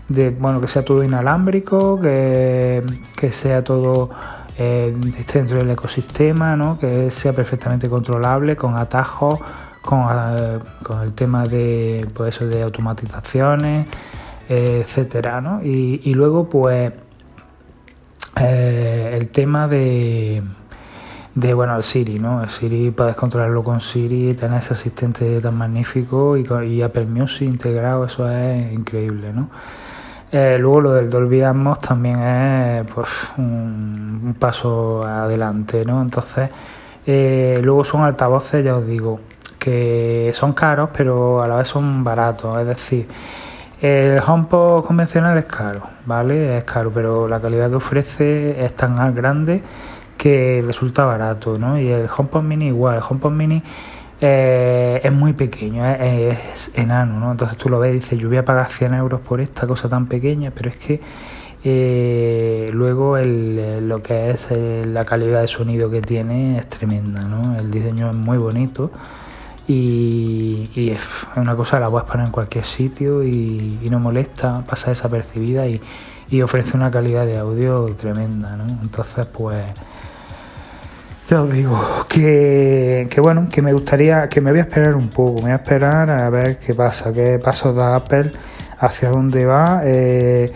de 0.09 0.29
bueno 0.29 0.61
que 0.61 0.67
sea 0.67 0.83
todo 0.83 1.03
inalámbrico, 1.03 1.99
que, 1.99 2.83
sea 3.31 3.63
todo 3.63 4.09
eh, 4.57 4.95
dentro 5.33 5.57
del 5.57 5.71
ecosistema, 5.71 6.55
¿no? 6.55 6.79
que 6.79 7.11
sea 7.11 7.33
perfectamente 7.33 7.89
controlable, 7.89 8.55
con 8.55 8.77
atajos, 8.77 9.39
con, 9.81 10.07
eh, 10.11 10.59
el 11.03 11.13
tema 11.13 11.43
de 11.43 12.07
pues 12.13 12.39
de 12.39 12.61
automatizaciones, 12.61 13.87
eh, 14.49 14.79
etcétera, 14.81 15.41
¿no? 15.41 15.61
y, 15.63 16.13
luego 16.13 16.49
pues 16.49 16.91
el 18.35 19.29
tema 19.29 19.67
de 19.67 20.41
de 21.37 21.53
bueno 21.53 21.75
el 21.75 21.83
Siri, 21.83 22.17
¿no? 22.17 22.41
El 22.41 22.49
Siri 22.49 22.89
puedes 22.89 23.15
controlarlo 23.15 23.63
con 23.63 23.79
Siri, 23.79 24.33
tener 24.33 24.59
ese 24.59 24.73
asistente 24.73 25.39
tan 25.39 25.55
magnífico 25.55 26.35
y, 26.35 26.47
y 26.67 26.81
Apple 26.81 27.05
Music 27.05 27.47
integrado, 27.47 28.05
eso 28.05 28.27
es 28.27 28.73
increíble, 28.73 29.31
¿no? 29.33 29.49
Eh, 30.31 30.57
luego 30.59 30.81
lo 30.81 30.93
del 30.93 31.09
Dolby 31.09 31.41
Atmos 31.41 31.79
también 31.79 32.21
es 32.21 32.91
pues, 32.91 33.09
un, 33.37 34.35
paso 34.37 35.03
adelante, 35.03 35.85
¿no? 35.85 36.01
Entonces, 36.01 36.49
eh, 37.05 37.59
luego 37.63 37.85
son 37.85 38.03
altavoces, 38.03 38.63
ya 38.63 38.75
os 38.75 38.85
digo, 38.85 39.21
que 39.57 40.31
son 40.33 40.53
caros, 40.53 40.89
pero 40.95 41.41
a 41.41 41.47
la 41.47 41.55
vez 41.55 41.67
son 41.69 42.03
baratos. 42.03 42.57
Es 42.59 42.67
decir, 42.67 43.07
el 43.81 44.19
HomePod 44.19 44.85
convencional 44.85 45.37
es 45.37 45.45
caro, 45.45 45.83
¿vale? 46.05 46.57
Es 46.57 46.63
caro, 46.65 46.91
pero 46.91 47.27
la 47.27 47.39
calidad 47.39 47.69
que 47.69 47.75
ofrece 47.75 48.63
es 48.63 48.75
tan 48.75 49.15
grande 49.15 49.61
que 50.17 50.63
resulta 50.65 51.05
barato, 51.05 51.57
¿no? 51.57 51.79
Y 51.79 51.89
el 51.89 52.07
HomePod 52.09 52.41
Mini 52.43 52.67
igual, 52.67 52.97
el 52.97 53.03
HomePod 53.07 53.31
Mini 53.31 53.63
eh, 54.19 54.99
es 55.03 55.11
muy 55.11 55.33
pequeño, 55.33 55.85
es, 55.85 56.71
enano, 56.73 57.19
¿no? 57.19 57.31
Entonces 57.31 57.57
tú 57.57 57.69
lo 57.69 57.79
ves 57.79 57.91
y 57.91 57.93
dices, 57.95 58.19
yo 58.19 58.29
voy 58.29 58.37
a 58.37 58.45
pagar 58.45 58.69
100 58.69 58.93
euros 58.95 59.21
por 59.21 59.41
esta 59.41 59.67
cosa 59.67 59.89
tan 59.89 60.07
pequeña, 60.07 60.51
pero 60.51 60.69
es 60.69 60.77
que 60.77 61.01
eh, 61.63 62.67
luego 62.73 63.17
el, 63.17 63.87
lo 63.87 64.01
que 64.01 64.31
es 64.31 64.47
la 64.85 65.03
calidad 65.05 65.41
de 65.41 65.47
sonido 65.47 65.89
que 65.89 66.01
tiene 66.01 66.57
es 66.57 66.67
tremenda, 66.67 67.21
¿no? 67.27 67.57
El 67.57 67.69
diseño 67.71 68.09
es 68.09 68.15
muy 68.15 68.37
bonito 68.37 68.91
y, 69.67 70.89
es 70.91 71.01
una 71.35 71.55
cosa 71.55 71.79
la 71.79 71.89
puedes 71.89 72.09
poner 72.09 72.27
en 72.27 72.31
cualquier 72.31 72.63
sitio 72.63 73.23
y, 73.23 73.79
no 73.91 73.99
molesta, 73.99 74.63
pasa 74.63 74.89
desapercibida 74.89 75.67
y, 75.67 75.81
y 76.29 76.41
ofrece 76.41 76.75
una 76.77 76.89
calidad 76.89 77.25
de 77.25 77.37
audio 77.37 77.85
tremenda, 77.95 78.55
¿no? 78.55 78.65
Entonces, 78.81 79.27
pues 79.27 79.65
ya 81.27 81.41
os 81.41 81.51
digo 81.51 81.77
que, 82.07 83.09
bueno, 83.21 83.49
que 83.51 83.61
me 83.61 83.73
gustaría, 83.73 84.29
que 84.29 84.39
me 84.39 84.51
voy 84.51 84.59
a 84.59 84.63
esperar 84.63 84.95
un 84.95 85.09
poco, 85.09 85.35
me 85.35 85.41
voy 85.41 85.51
a 85.51 85.55
esperar 85.55 86.09
a 86.09 86.29
ver 86.29 86.57
qué 86.57 86.73
pasa, 86.73 87.11
qué 87.11 87.37
pasos 87.37 87.75
da 87.75 87.95
Apple, 87.95 88.31
hacia 88.79 89.09
dónde 89.09 89.45
va. 89.45 89.81
Eh, 89.83 90.49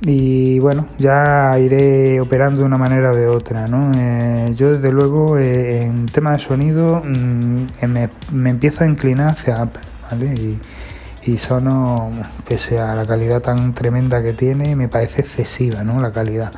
y 0.00 0.58
bueno, 0.58 0.88
ya 0.98 1.56
iré 1.58 2.20
operando 2.20 2.60
de 2.60 2.66
una 2.66 2.78
manera 2.78 3.12
o 3.12 3.16
de 3.16 3.26
otra, 3.28 3.66
¿no? 3.66 3.92
Eh, 3.96 4.54
yo 4.56 4.72
desde 4.72 4.92
luego 4.92 5.38
eh, 5.38 5.82
en 5.82 6.06
tema 6.06 6.32
de 6.32 6.40
sonido 6.40 7.02
mm, 7.04 7.86
me, 7.86 8.08
me, 8.32 8.50
empiezo 8.50 8.84
a 8.84 8.86
inclinar 8.88 9.30
hacia 9.30 9.54
Apple, 9.54 9.82
¿vale? 10.10 10.34
Y, 10.34 10.58
y 11.30 11.38
Sono, 11.38 12.10
pese 12.48 12.78
a 12.78 12.94
la 12.94 13.04
calidad 13.04 13.40
tan 13.40 13.74
tremenda 13.74 14.22
que 14.22 14.32
tiene, 14.32 14.74
me 14.74 14.88
parece 14.88 15.22
excesiva, 15.22 15.84
¿no? 15.84 15.98
La 16.00 16.12
calidad. 16.12 16.50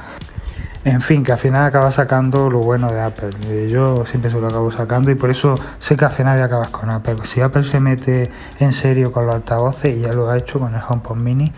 En 0.82 1.02
fin, 1.02 1.22
que 1.22 1.32
al 1.32 1.38
final 1.38 1.64
acaba 1.64 1.90
sacando 1.90 2.49
lo 2.49 2.60
bueno 2.60 2.90
de 2.90 3.02
Apple. 3.02 3.68
Yo 3.68 4.06
siempre 4.06 4.30
se 4.30 4.40
lo 4.40 4.46
acabo 4.46 4.70
sacando 4.70 5.10
y 5.10 5.14
por 5.14 5.30
eso 5.30 5.54
sé 5.78 5.94
que 5.94 6.06
al 6.06 6.10
final 6.10 6.38
ya 6.38 6.46
acabas 6.46 6.68
con 6.68 6.90
Apple. 6.90 7.16
Si 7.25 7.42
Apple 7.42 7.64
se 7.64 7.80
mete 7.80 8.30
en 8.60 8.72
serio 8.72 9.12
con 9.12 9.26
los 9.26 9.34
altavoces, 9.34 9.94
y 9.94 10.00
ya 10.00 10.12
lo 10.12 10.30
ha 10.30 10.38
hecho 10.38 10.58
con 10.58 10.75
el 10.75 10.80
HomePod 10.80 11.16
Mini, 11.16 11.52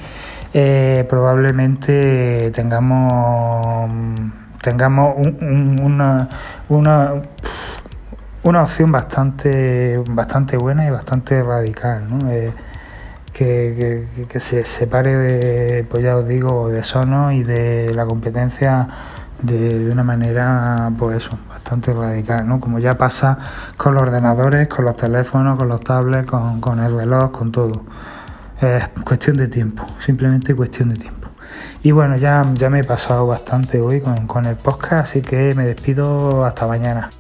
eh, 0.53 1.07
probablemente 1.09 2.51
tengamos 2.51 3.91
tengamos 4.61 5.17
una, 5.41 6.29
una, 6.69 7.13
una 8.43 8.63
opción 8.63 8.93
bastante 8.93 10.03
bastante 10.11 10.57
buena 10.57 10.87
y 10.87 10.91
bastante 10.91 11.43
radical, 11.43 12.09
¿no? 12.09 12.31
Eh, 12.31 12.53
que, 13.33 14.05
se 14.39 14.65
separe, 14.65 15.17
de, 15.17 15.85
pues 15.85 16.03
ya 16.03 16.17
os 16.17 16.27
digo, 16.27 16.69
de 16.69 16.83
Sonos 16.83 17.33
y 17.33 17.43
de 17.43 17.93
la 17.95 18.07
competencia 18.07 18.89
de, 19.43 19.91
una 19.91 20.05
manera, 20.05 20.91
pues 20.99 21.25
eso, 21.25 21.39
bastante 21.49 21.93
radical, 21.93 22.47
¿no? 22.47 22.61
Como 22.61 22.79
ya 22.79 22.97
pasa 22.97 23.39
con 23.77 23.95
los 23.95 24.03
ordenadores, 24.03 24.69
con 24.69 24.85
los 24.85 24.97
teléfonos, 24.97 25.59
con 25.59 25.69
los 25.69 25.81
tablets, 25.81 26.31
con, 26.31 26.61
con 26.61 26.79
el 26.79 26.95
reloj, 26.95 27.33
con 27.33 27.51
todo. 27.53 27.85
Es 28.61 28.89
cuestión 29.05 29.37
de 29.37 29.49
tiempo, 29.49 29.85
simplemente 29.99 30.55
cuestión 30.55 30.91
de 30.91 30.97
tiempo. 30.97 31.29
Y 31.83 31.91
bueno, 31.91 32.17
ya, 32.17 32.45
ya 32.55 32.71
me 32.71 32.81
he 32.81 32.85
pasado 32.85 33.27
bastante 33.27 33.81
hoy 33.81 34.01
con, 34.01 34.27
con 34.27 34.45
el 34.47 34.57
podcast, 34.57 35.09
así 35.09 35.21
que 35.21 35.55
me 35.55 35.65
despido 35.65 36.45
hasta 36.45 36.67
mañana. 36.67 37.11